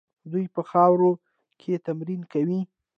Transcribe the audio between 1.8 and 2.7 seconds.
تمرین کوي.